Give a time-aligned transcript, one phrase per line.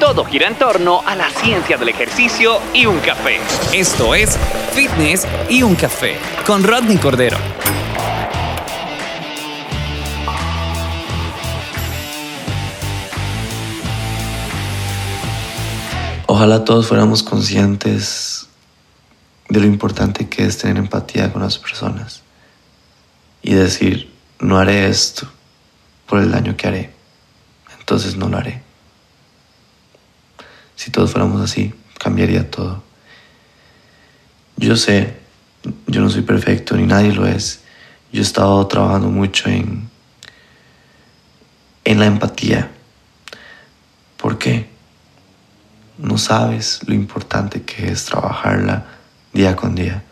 [0.00, 3.38] Todo gira en torno a la ciencia del ejercicio y un café.
[3.72, 4.36] Esto es
[4.72, 7.38] Fitness y un café con Rodney Cordero.
[16.26, 18.48] Ojalá todos fuéramos conscientes
[19.48, 22.22] de lo importante que es tener empatía con las personas
[23.42, 25.28] y decir, no haré esto
[26.06, 26.92] por el daño que haré,
[27.78, 28.73] entonces no lo haré.
[30.84, 32.82] Si todos fuéramos así, cambiaría todo.
[34.58, 35.16] Yo sé,
[35.86, 37.62] yo no soy perfecto, ni nadie lo es.
[38.12, 39.88] Yo he estado trabajando mucho en,
[41.84, 42.70] en la empatía.
[44.18, 44.68] ¿Por qué?
[45.96, 48.84] No sabes lo importante que es trabajarla
[49.32, 50.04] día con día.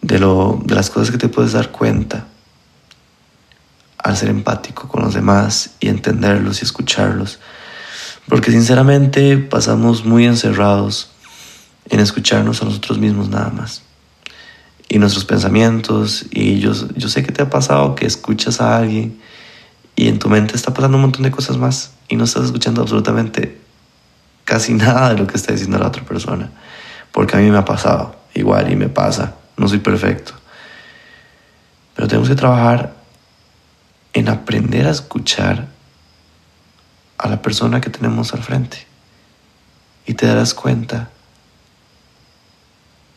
[0.00, 2.28] De, lo, de las cosas que te puedes dar cuenta
[3.98, 7.40] al ser empático con los demás y entenderlos y escucharlos
[8.28, 11.10] porque sinceramente pasamos muy encerrados
[11.90, 13.82] en escucharnos a nosotros mismos nada más.
[14.88, 16.26] Y nuestros pensamientos.
[16.30, 19.20] Y yo, yo sé que te ha pasado que escuchas a alguien
[19.96, 22.82] y en tu mente está pasando un montón de cosas más y no estás escuchando
[22.82, 23.58] absolutamente
[24.44, 26.50] casi nada de lo que está diciendo la otra persona.
[27.10, 29.34] Porque a mí me ha pasado igual y me pasa.
[29.56, 30.32] No soy perfecto.
[31.94, 32.94] Pero tenemos que trabajar
[34.14, 35.68] en aprender a escuchar
[37.22, 38.78] a la persona que tenemos al frente
[40.06, 41.10] y te darás cuenta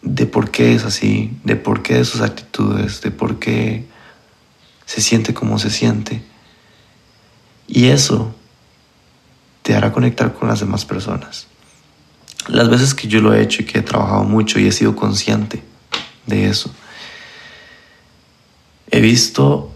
[0.03, 3.85] de por qué es así, de por qué sus actitudes, de por qué
[4.85, 6.23] se siente como se siente.
[7.67, 8.35] Y eso
[9.63, 11.47] te hará conectar con las demás personas.
[12.47, 14.95] Las veces que yo lo he hecho y que he trabajado mucho y he sido
[14.95, 15.63] consciente
[16.27, 16.69] de eso,
[18.91, 19.73] he visto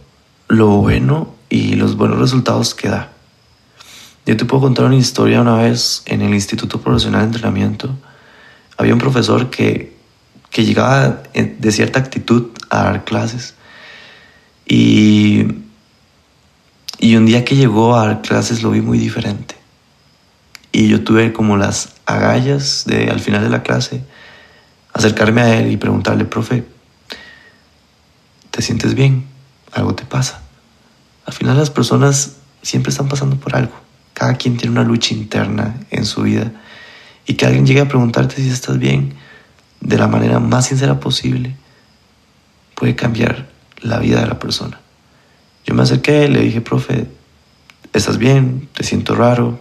[0.48, 3.12] lo bueno y los buenos resultados que da.
[4.30, 7.98] Yo te puedo contar una historia una vez en el Instituto Profesional de Entrenamiento.
[8.78, 9.98] Había un profesor que,
[10.52, 13.56] que llegaba de cierta actitud a dar clases
[14.68, 15.48] y,
[17.00, 19.56] y un día que llegó a dar clases lo vi muy diferente.
[20.72, 24.04] Y yo tuve como las agallas de al final de la clase
[24.94, 26.66] acercarme a él y preguntarle, profe,
[28.52, 29.26] ¿te sientes bien?
[29.72, 30.44] ¿Algo te pasa?
[31.26, 33.89] Al final las personas siempre están pasando por algo.
[34.20, 36.52] Cada quien tiene una lucha interna en su vida
[37.26, 39.14] y que alguien llegue a preguntarte si estás bien
[39.80, 41.56] de la manera más sincera posible
[42.76, 43.48] puede cambiar
[43.80, 44.82] la vida de la persona.
[45.66, 47.08] Yo me acerqué, le dije, profe,
[47.94, 48.68] ¿estás bien?
[48.74, 49.58] ¿Te siento raro?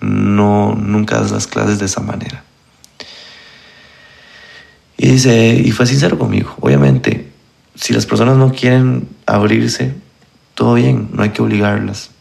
[0.00, 2.44] No, nunca das las clases de esa manera.
[4.96, 6.54] Y dice, y fue sincero conmigo.
[6.60, 7.32] Obviamente,
[7.74, 9.92] si las personas no quieren abrirse,
[10.54, 12.13] todo bien, no hay que obligarlas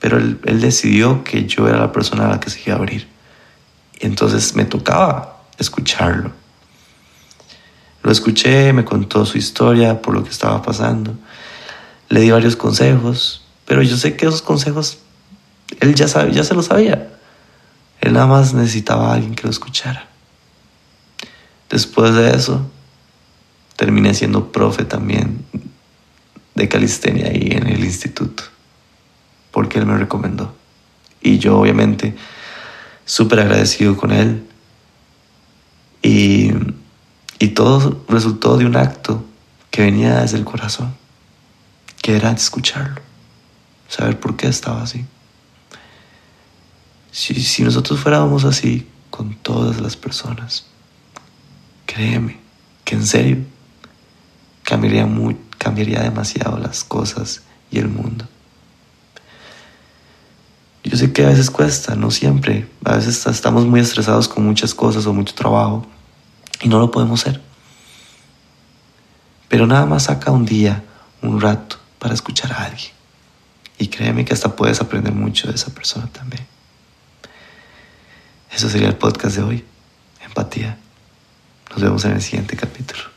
[0.00, 3.08] pero él, decidió que yo era la persona a la que se iba a abrir.
[4.00, 6.32] Y entonces me tocaba escucharlo.
[8.02, 11.14] Lo escuché, me contó su historia por lo que estaba pasando.
[12.08, 14.98] Le di varios consejos, pero yo sé que esos consejos
[15.80, 17.08] él ya, ya se lo sabía.
[18.00, 20.08] Él nada más necesitaba a alguien que lo escuchara.
[21.68, 22.70] Después de eso,
[23.74, 25.44] terminé siendo profe también
[26.54, 28.35] de calistenia ahí en el instituto
[29.56, 30.54] porque él me recomendó.
[31.22, 32.14] Y yo obviamente
[33.06, 34.46] súper agradecido con él.
[36.02, 36.50] Y,
[37.38, 39.24] y todo resultó de un acto
[39.70, 40.94] que venía desde el corazón,
[42.02, 43.00] que era escucharlo,
[43.88, 45.06] saber por qué estaba así.
[47.10, 50.66] Si, si nosotros fuéramos así con todas las personas,
[51.86, 52.40] créeme
[52.84, 53.38] que en serio
[54.64, 55.08] cambiaría,
[55.56, 57.40] cambiaría demasiado las cosas
[57.70, 58.26] y el mundo.
[60.96, 62.66] Yo sé que a veces cuesta, no siempre.
[62.82, 65.86] A veces estamos muy estresados con muchas cosas o mucho trabajo
[66.62, 67.42] y no lo podemos hacer.
[69.46, 70.84] Pero nada más saca un día,
[71.20, 72.92] un rato para escuchar a alguien.
[73.76, 76.46] Y créeme que hasta puedes aprender mucho de esa persona también.
[78.50, 79.64] Eso sería el podcast de hoy.
[80.24, 80.78] Empatía.
[81.72, 83.15] Nos vemos en el siguiente capítulo.